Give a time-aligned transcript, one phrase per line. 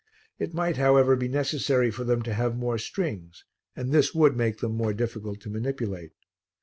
[0.39, 4.57] It might, however, be necessary for them to have more strings, and this would make
[4.57, 6.13] them more difficult to manipulate.